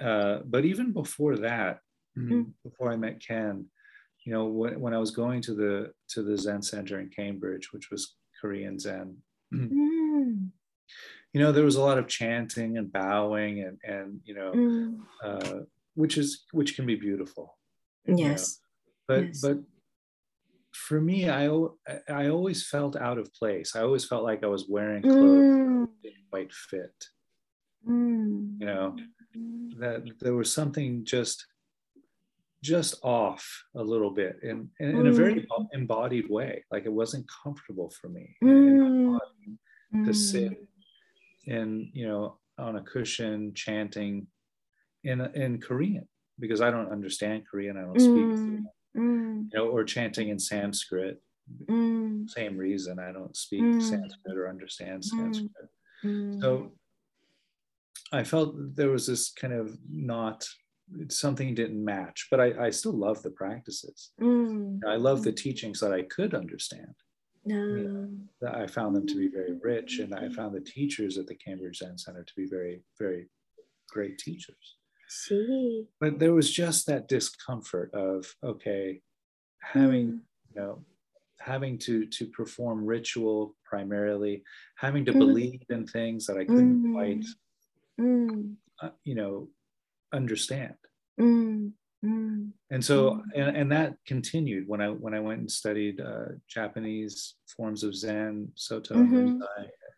[0.00, 1.78] Uh, but even before that,
[2.16, 2.52] mm.
[2.62, 3.66] before I met Ken,
[4.24, 7.72] you know, when, when I was going to the to the Zen Center in Cambridge,
[7.72, 9.16] which was Korean Zen,
[9.52, 9.68] mm.
[11.32, 14.98] you know, there was a lot of chanting and bowing and and you know, mm.
[15.22, 15.64] uh,
[15.94, 17.56] which is which can be beautiful.
[18.06, 18.58] Yes.
[19.08, 19.16] Know?
[19.16, 19.40] But yes.
[19.40, 19.58] but
[20.74, 21.48] for me, I
[22.08, 23.74] I always felt out of place.
[23.76, 25.86] I always felt like I was wearing clothes mm.
[25.86, 26.94] that didn't quite fit.
[27.86, 28.58] Mm.
[28.60, 28.96] you know
[29.78, 31.46] that there was something just
[32.62, 33.44] just off
[33.76, 38.08] a little bit in in, in a very embodied way like it wasn't comfortable for
[38.08, 39.18] me Mm.
[40.06, 40.52] to sit
[41.44, 44.26] in you know on a cushion chanting
[45.04, 46.08] in in korean
[46.38, 48.64] because i don't understand korean i don't speak Mm.
[48.96, 49.48] Mm.
[49.52, 51.20] you know or chanting in sanskrit
[51.68, 52.28] Mm.
[52.30, 53.82] same reason i don't speak Mm.
[53.82, 55.10] sanskrit or understand Mm.
[55.16, 55.68] sanskrit
[56.04, 56.40] Mm.
[56.40, 56.72] so
[58.12, 60.46] I felt there was this kind of not
[61.08, 64.12] something didn't match, but I, I still love the practices.
[64.20, 64.80] Mm.
[64.86, 66.94] I love the teachings that I could understand.
[67.46, 68.08] No.
[68.46, 71.78] I found them to be very rich, and I found the teachers at the Cambridge
[71.78, 73.28] Zen Center to be very, very
[73.88, 74.76] great teachers.
[75.08, 75.86] See.
[76.00, 79.00] But there was just that discomfort of okay,
[79.60, 80.22] having
[80.54, 80.84] you know
[81.40, 84.42] having to to perform ritual primarily,
[84.76, 85.18] having to Mm.
[85.18, 86.92] believe in things that I couldn't Mm.
[86.92, 87.24] quite
[88.00, 88.56] Mm.
[88.82, 89.48] uh, you know
[90.12, 90.74] understand
[91.18, 91.72] Mm.
[92.04, 92.52] Mm.
[92.70, 93.22] and so Mm.
[93.34, 97.94] and, and that continued when i when i went and studied uh, japanese forms of
[97.94, 99.34] zen soto and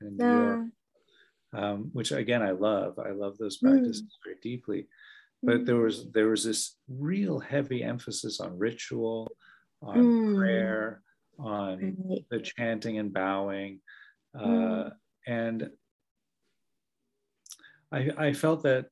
[0.03, 0.71] in new york Yeah.
[1.57, 3.71] Um, which again i love i love those Mm.
[3.71, 4.87] practices very deeply
[5.43, 9.31] but there was there was this real heavy emphasis on ritual
[9.83, 10.37] on Mm.
[10.37, 11.03] prayer
[11.39, 12.25] on Right.
[12.31, 13.81] the chanting and bowing
[14.39, 14.93] uh, Mm.
[15.27, 15.71] and
[17.93, 18.87] I, I felt that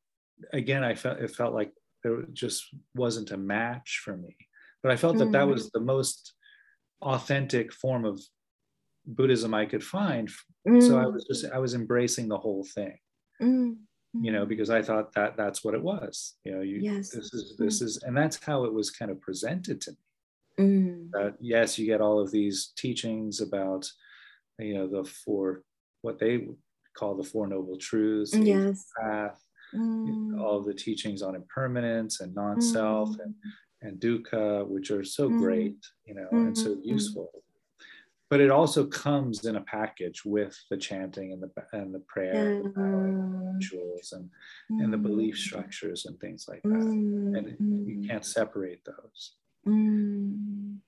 [0.53, 1.73] again i felt it felt like
[2.03, 4.37] there just wasn't a match for me
[4.83, 5.53] but i felt that that Mm.
[5.55, 6.35] was the most
[7.03, 8.21] authentic form of
[9.07, 10.31] buddhism i could find
[10.81, 11.13] so i Mm.
[11.15, 12.99] was just i was embracing the whole thing
[13.43, 13.79] Mm.
[14.15, 17.11] you know because i thought that that's what it was you know you Yes.
[17.11, 19.97] this is this is and that's how it was kind of presented to me
[20.59, 21.11] Mm.
[21.11, 23.91] that yes you get all of these teachings about
[24.59, 25.65] you know the four
[26.03, 26.47] what they
[26.97, 28.87] call the four noble truths the Yes.
[29.01, 29.41] path
[29.75, 30.39] Mm.
[30.39, 33.21] all the teachings on impermanence and non-self Mm.
[33.25, 33.35] and
[33.83, 35.39] and dukkha which are so Mm.
[35.43, 36.85] great you know and so Mm.
[36.85, 37.44] useful
[38.35, 42.61] but it also comes in a package with the chanting and the and the prayer
[42.61, 43.53] the Yeah.
[43.55, 44.29] rituals and
[44.81, 45.45] and the belief Mm.
[45.47, 47.37] structures and things like that Mm.
[47.39, 47.47] and
[47.89, 48.09] you Mm.
[48.09, 49.37] can't separate those
[49.69, 50.81] Mm.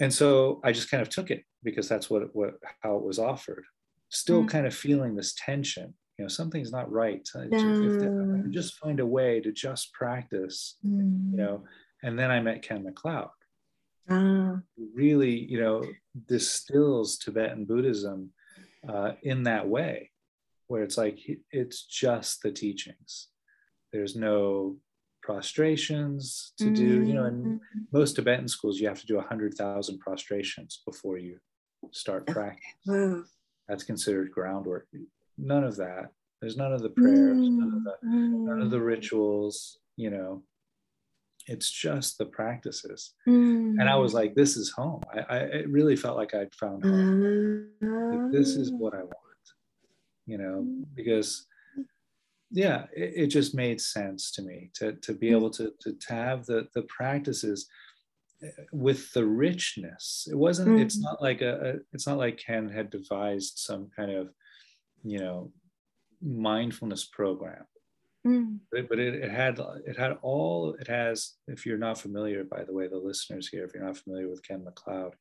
[0.00, 3.18] and so I just kind of took it because that's what what how it was
[3.18, 3.64] offered.
[4.08, 4.48] Still Mm.
[4.54, 5.88] kind of feeling this tension.
[6.16, 7.28] You know, something's not right.
[7.34, 8.42] If, if I No.
[8.42, 11.32] could just find a way to just practice, Mm.
[11.32, 11.64] you know.
[12.02, 13.30] And then I met Ken McLeod.
[14.08, 14.60] Ah.
[14.94, 15.84] Really, you know,
[16.28, 18.30] distills Tibetan Buddhism
[18.88, 20.10] uh, in that way,
[20.66, 21.18] where it's like
[21.50, 23.28] it's just the teachings.
[23.92, 24.76] There's no
[25.22, 27.02] prostrations to do.
[27.02, 27.60] You know, and Mm.
[27.92, 31.38] most Tibetan schools, you have to do 100,000 prostrations before you
[31.92, 32.64] start practice.
[32.86, 33.22] Wow.
[33.68, 34.86] That's considered groundwork.
[35.38, 36.10] None of that.
[36.40, 38.84] There's none of the prayers, none of the, none of the Mm.
[38.86, 40.42] rituals, you know.
[41.46, 43.12] It's just the practices.
[43.28, 43.76] Mm.
[43.78, 45.02] And I was like, this is home.
[45.12, 47.68] I, I it really felt like I'd found home.
[47.80, 48.76] Like, this is Ah.
[48.76, 49.44] what I want,
[50.26, 51.46] you know, because
[52.50, 56.12] yeah, it, it just made sense to me to, to be able to, to, to
[56.14, 57.68] have the, the practices
[58.42, 60.26] uh, with the richness.
[60.30, 61.02] It wasn't, it's Mm.
[61.02, 64.30] not like a, a, it's not like Ken had devised some kind of,
[65.02, 65.52] you know,
[66.22, 67.64] mindfulness program.
[68.26, 68.60] Mm.
[68.72, 72.64] But, but it, it had it had all it has if you're not familiar by
[72.64, 75.12] the way the listeners here if you're not familiar with ken mcleod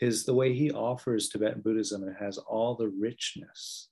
[0.00, 3.88] is the way he offers tibetan buddhism it has all the richness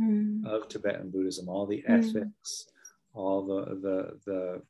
[0.00, 0.46] Mm.
[0.46, 1.98] of Tibetan Buddhism, all the Mm.
[1.98, 2.66] ethics,
[3.12, 4.62] all the the the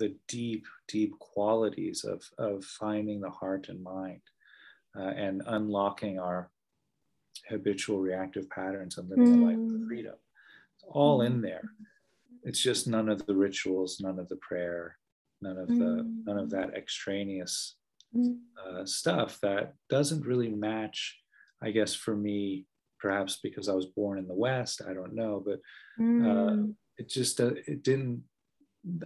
[0.00, 4.22] the deep deep qualities of of finding the heart and mind,
[4.98, 6.50] uh, and unlocking our
[7.48, 9.86] habitual reactive patterns and living a life of Mm.
[9.86, 10.16] freedom.
[10.74, 11.62] It's all in there.
[12.46, 14.96] It's just none of the rituals, none of the prayer,
[15.42, 16.24] none of the Mm.
[16.26, 17.76] none of that extraneous
[18.14, 18.38] Mm.
[18.64, 21.20] uh, stuff that doesn't really match,
[21.60, 22.66] I guess, for me,
[23.00, 25.60] perhaps because I was born in the West, I don't know, but
[25.98, 26.76] Mm.
[26.98, 28.24] it just, uh, it didn't,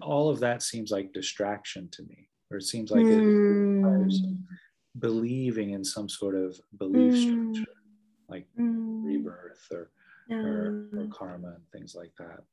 [0.02, 4.44] all of that seems like distraction to me, or it seems like it requires Mm.
[4.98, 7.16] believing in some sort of belief Mm.
[7.16, 7.76] structure,
[8.28, 9.02] like Mm.
[9.02, 9.90] rebirth or,
[10.44, 12.44] or, or karma and things like that.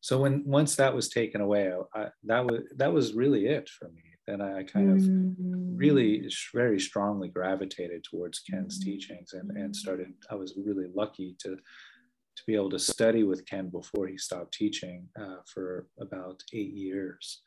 [0.00, 3.88] So when once that was taken away, I, that was that was really it for
[3.88, 4.02] me.
[4.26, 5.78] Then I kind of Mm.
[5.78, 8.84] really sh- very strongly gravitated towards Ken's Mhm.
[8.84, 11.56] teachings and, and started I was really lucky to
[12.36, 16.72] to be able to study with Ken before he stopped teaching uh, for about eight
[16.72, 17.42] years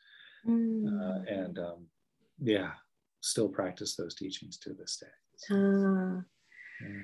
[0.46, 1.28] uh, Mm.
[1.40, 1.86] and um,
[2.38, 2.72] yeah
[3.20, 5.14] still practice those teachings to this day
[5.50, 6.22] Ah.
[6.80, 7.02] Yeah.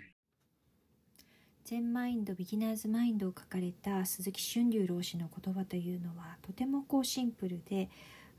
[1.71, 7.91] 全マインドビギナーズマインドを書かれた鈴木春龍老師の言葉というのはとてもこうシンプルで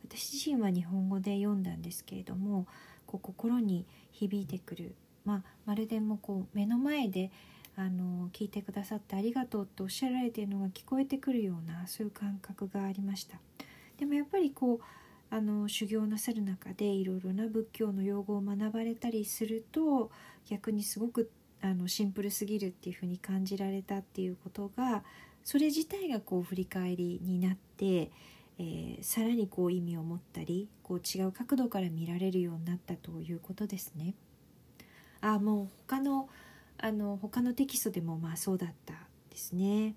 [0.04, 2.66] 私自身は日本語で読んだんですけれども
[3.06, 7.30] こう心に響いてくる、まあ、まるでもこう目の前で
[7.76, 13.38] あの聞いてくださってありがとうとおっしゃられているのが聞こえてくるようなそういう感覚がありました。
[13.98, 14.84] でもやっぱりこう
[15.30, 20.10] あの修行なさる中でいろいろな仏教の用語を学ばれたりすると
[20.48, 21.30] 逆にすごく
[21.62, 25.04] あのシンプルすぎるっていうふうに感じられたっていうことが
[25.44, 28.12] それ自体がこう振り返りになって、
[28.58, 34.16] えー、さらにこう意味を持ったりこう違う角度から見られるようになったということですね。
[35.22, 36.30] あもう他の
[36.82, 38.94] あの他のテキストでもまあそうだった
[39.30, 39.96] ですね。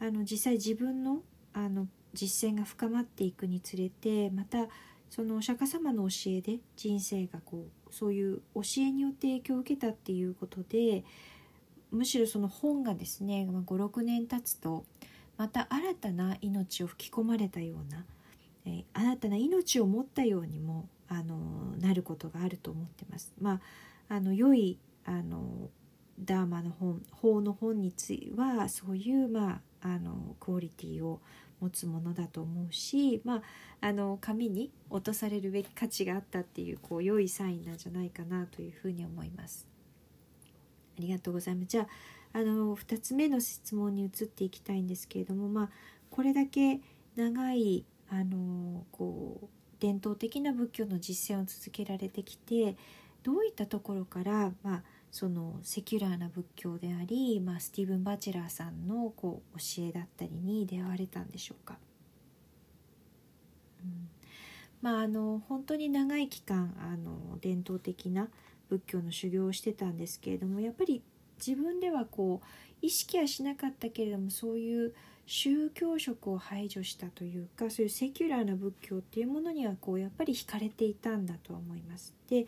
[0.00, 1.22] あの実際自分の
[1.52, 4.66] あの実践が深まっていくにつれてまた
[5.10, 11.04] そのお釈迦様の教えで人生がこうそういう教えによって影響を受けたっていうことで
[11.90, 14.84] むしろその本がですね56年経つと
[15.36, 18.04] また新たな命を吹き込まれたような、
[18.66, 21.36] えー、新たな命を持ったようにもあの
[21.78, 23.32] なることがあると思ってます。
[23.40, 23.60] ま
[24.08, 25.70] あ、あの良いあの
[26.20, 31.20] ダーマの本法の本についてはそういう、まあ、あのクオリティを
[31.60, 33.42] 持つものだと思うし、まあ、
[33.80, 39.66] あの紙に落とされるべき価値があったっていうこう良いサインなんじゃないかなというふうに思います。
[40.98, 41.66] ありがとうございます。
[41.68, 41.88] じゃあ
[42.32, 45.70] あの2つ目の質問に移っていきたいんですけれども、まあ、
[46.10, 46.80] これだけ
[47.16, 49.46] 長いあのこう
[49.80, 52.76] 伝統的な仏教の実践を続けられてきて
[53.22, 61.78] どういったところから、まあ、そのセキュラーな仏教であり、まあ、スティーブン・バチェラーさんのこう教えだったりに出会われたんでしょうか。
[63.82, 64.08] うん
[64.80, 68.28] まあ、あの本当に長い期間あの伝統的な
[68.68, 71.02] 仏教の修行をしてたんですけれどもやっぱり
[71.44, 72.46] 自分ではこう
[72.80, 74.94] 意識はしなかったけれどもそういう
[75.26, 82.14] 宗教色を排除したというかそういうセキュラーな仏教っていうものにはこうやっぱり惹かれていたんだと思います。
[82.28, 82.46] で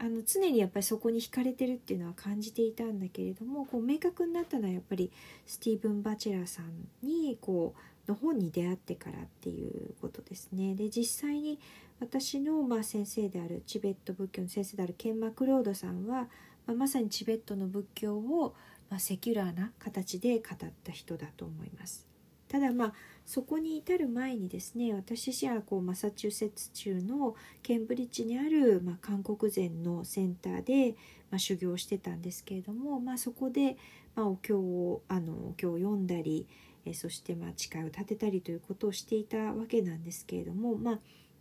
[0.00, 5.10] あの常にやっぱりそこに惹かれてるっていうのは感じていたんだけれどもこう明確になったのはやっぱり
[5.46, 10.74] スティーブン・バチェラーさんにこうの本に出会ってからっていうことですね。
[10.74, 11.58] で実際に
[12.00, 16.28] 私のまあ先生であるチベット仏教の先生であるケンマ・クロードさんは、
[16.66, 18.54] まあ、まさにチベットの仏教を
[18.88, 22.06] まあセキュラーな形で語った人だと思います。
[22.48, 22.94] ただまあ
[23.28, 30.96] そこに至る前にですね私自身はこうマサチューセッツ州のケンブリッジにある、まあ、韓国禅のセンターで、
[31.30, 33.76] まあ、修行してたんですけれども、まあ、そこで、
[34.14, 36.46] ま、お経をあのお経を読んだり
[36.86, 40.98] えそしてまあ誓いを立てたりということをしていたわけなんですけれども、まあ、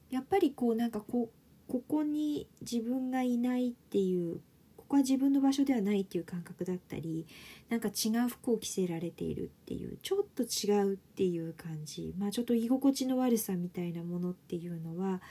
[0.10, 1.30] やっぱりこうなんかこ
[1.70, 4.42] ここに自分がいないっていう
[4.88, 7.28] ここは自分の場所ではないっていう感覚だったり
[7.68, 12.16] なんか違う服を着せられているっていうちょっと違うっていう感じ。
[12.18, 15.22] まあちょっと居心地の悪さみたいなものっていうのは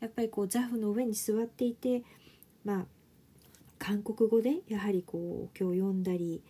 [0.00, 2.02] やっぱりこう座布の上に座っていて
[2.64, 2.86] まあ
[3.78, 6.42] 韓国語でやはりこう今日読んだり、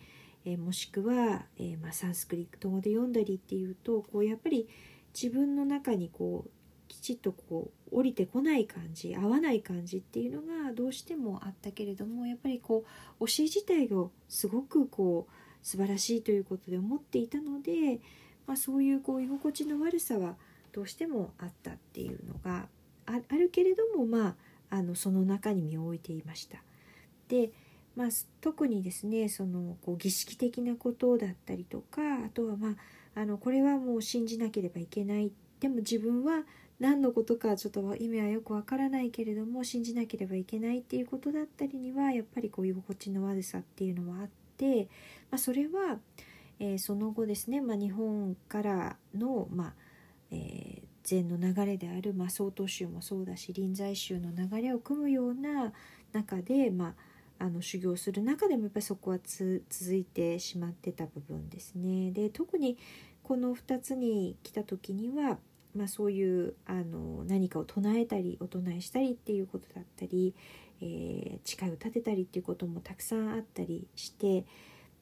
[0.43, 4.67] えー、もしくは、えー、まあ、サンスクリット語で読んだりっていうとこうやっぱり
[5.13, 6.49] 自分の中にこう
[7.05, 12.83] ちっとこう降りてこない感じ合わない感じっていうのがどうしてもあったけれどもやっぱりこ
[13.19, 17.99] う教え自体がすごくこう素晴らしいということで思っていたので、
[18.47, 20.35] まあ、そういうこう居心地の悪さは
[20.71, 22.65] どうしてもあったっていうのが
[23.05, 24.35] あるけれどもまあ
[24.71, 26.57] あのその中に身を置いていました。
[27.27, 27.51] で
[27.95, 28.07] まあ、
[28.41, 35.31] 特にですねそのこう儀式的なことだったりとかあとはまああのこれはもう信じなければいけない
[35.61, 36.43] でも自分は
[36.79, 44.89] 何のことかちょっと意味はよくわからないけれども信じなければいけないっていうことだったりにはやっぱりこう居心地の悪さっていうのはあって、
[45.31, 45.99] まあ、それは、
[46.59, 49.73] えー、その後ですね、まあ、日本からの、まあ
[50.31, 55.71] えー、禅の流れである、まあ、曹洞宗もそうだし臨済宗の流れを組むような
[56.11, 56.95] 中で、ま
[57.39, 62.11] あ、あの修行する中でもやっぱりそこは続いてしまってた部分ですね。
[62.11, 62.77] で特に
[63.23, 65.39] この2つに来た時には
[65.75, 70.33] まあ、そういうあの何かを唱えたりお唱えしたりっていうことだったり、
[70.81, 74.45] えー、誓いを立てたりっていうこともたくさんあったりして、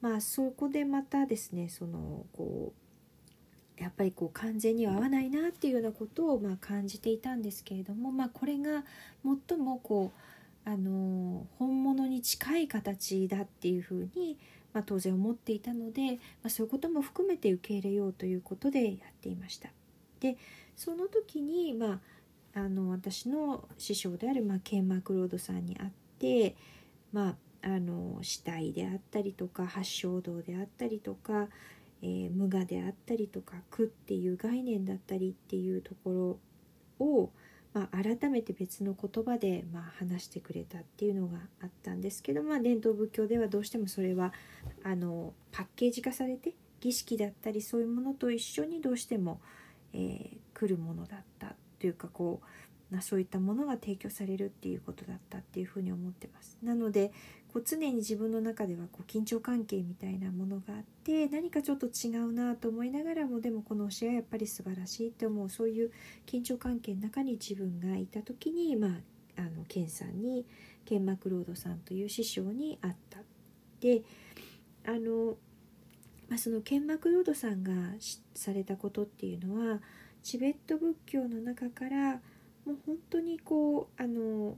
[0.00, 2.72] まあ、そこでまたですねそのこ
[3.78, 8.84] うやっぱりこう完全には合わないなっていうようなことをまあ感じていたんですけれども、まあ、これが
[9.48, 14.38] 最もこうあの本物に近い形だっていうふうに、
[14.72, 19.70] まあ、当然思っていたので、まあ、そういうことも含めて受け入れようということでやっていました。
[20.20, 20.36] で
[20.76, 22.00] その時に、ま
[22.54, 26.56] あ、あの私の師匠である、まあ、ケン・マクロードさんに会って、
[27.12, 31.48] まあ、あの死体であったりとか八正道であったりとか、
[32.02, 36.38] えー、無我であったりとか苦っていう概念だったりっていうとこ
[37.00, 37.30] ろを、
[37.72, 44.32] まあ、改めて別の言葉で、まあ、話してくれたっていうのがあったんですけど、まあ、伝統仏教ではどうしてもそれは
[44.82, 49.40] あのパッケージ化されて儀式だったりそういうものと一緒にどうしても、
[49.94, 52.46] えー、来るものだったというかこう
[52.90, 56.58] ま、そういったものが提供されるっていうことだったっていうふうに思ってます。
[56.62, 57.12] なので
[57.52, 65.92] こう常に自分の中ではこう緊張関係みたいなものがあって何かちょっと違うなと思いながらもでもこの教えはやっぱり素晴らしいって思うそういう
[66.26, 68.90] 緊張関係の中に自分がいた時にまあ
[69.36, 70.46] あのケンさんに
[70.84, 73.18] ケンマクロードさんという師匠に会った。
[73.80, 74.02] で
[74.86, 75.36] あの、
[76.34, 77.72] まあ、そのケンマクロードさんが
[78.34, 79.80] されたことっていうのは
[80.24, 82.14] チベット仏教の中から
[82.66, 84.56] もう本当にこうあの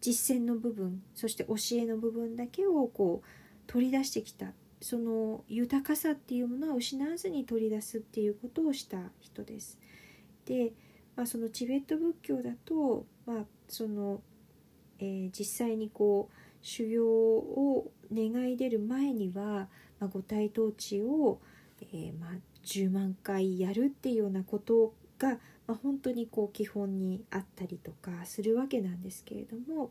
[0.00, 3.28] 実践の部分そして教えの部分だけをこう
[3.66, 9.78] 取り出してきたその豊かさっていうものは失わずに取り出すっていうことをした人です。
[10.46, 10.72] で、
[11.14, 14.22] まあ、そのチベット仏教だと、まあその
[14.98, 19.68] えー、実際にこう修行を願い出る前には、
[20.00, 21.40] まあ、五体統治を、
[21.92, 22.30] えー、まあ、
[22.64, 25.38] 10万回やるっていうようなことが
[25.68, 29.90] まあ、本当にこう基本にあったりとかするわけなんですけれども、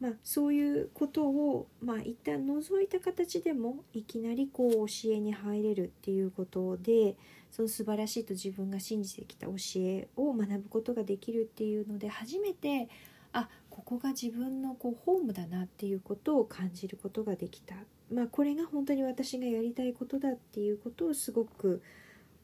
[0.00, 7.16] まあ、そういうことを、まあ、一旦除いた形でもいきなりこう教えに入れるっていうことで
[7.50, 12.90] その素晴らしいと自分が信じてきた教えを学ぶことができるっていうので初めて
[13.32, 17.76] あここが自分のこうホームだなっていうことを感じることができた、
[18.12, 21.82] まあ、これが本当に私がやりたいことだっていうことをすごく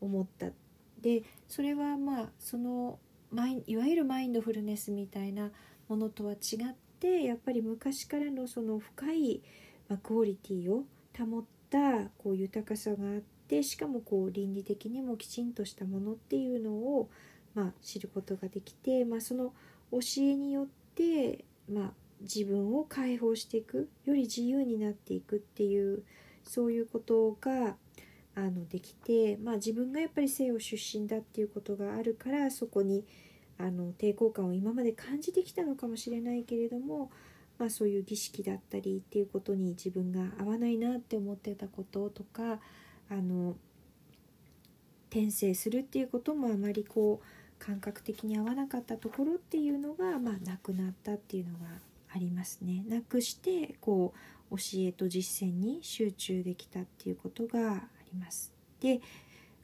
[0.00, 0.48] 思った。
[1.00, 2.98] でそれはまあその
[3.30, 5.50] マイいわゆるマインドフルネスみたいな
[5.88, 6.36] ものとは違
[6.70, 9.42] ってやっぱり昔からのその深い、
[9.88, 10.84] まあ、クオリティを
[11.18, 17.10] 保ったこう豊かさがあってしかもこう倫理的にもきちんとしたものっていうのを、
[17.54, 19.52] まあ、知ることができて、まあ、その
[19.92, 21.92] 教えによって、まあ、
[22.25, 26.03] 自分を解放していくより自由になっていくっていう
[26.43, 27.77] そういうことが
[28.35, 33.05] あのできて、まあ、自分がやっぱり西洋出身だっていうことがあるからそこに
[33.59, 37.11] あの抵抗感を今まで感じてきたのかもしれないけれども、
[37.59, 42.59] まあ、そういう儀式だったりっていうことに自分が合わないなって思ってたこととか
[43.09, 43.55] あの
[45.11, 51.66] 転生するっていうこともあまりこう感覚的に合わなかったところっていうのが、まあ、なくなったっていうのが
[52.14, 52.84] ありますね。
[52.88, 54.14] なくしてこ
[54.50, 58.52] う教えと実践に集中できたっていうことがいます。
[58.80, 59.00] で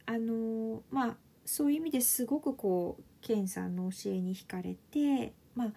[0.07, 5.72] あのまあそういう意味ですごくこうケンさんの教えに惹かれてまあ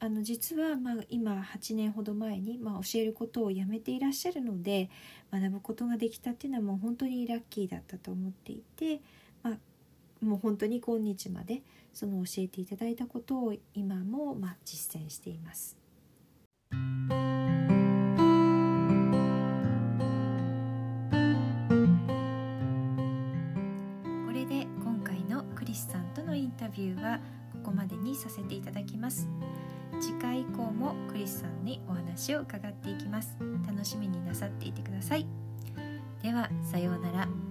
[0.00, 4.90] あの実はま今8年ほど前にま教えることをやめていらっしゃるので
[5.32, 9.00] 学ぶことができたっていうのはもう本当にラッキーだったと思っていて、
[9.42, 11.62] まあ、もう本当に今日まで
[11.92, 15.77] その教えていただいたことを今もま実践しています。
[16.70, 16.76] こ
[24.32, 27.20] れで今回のクリスさんとのインタビューは
[27.52, 29.28] ここまでにさせていただきます。
[30.00, 33.36] 次回以降もクリスさんにお話を伺っていきます。
[33.66, 35.26] 楽しみになさっていてください。
[36.22, 37.47] ではさようなら。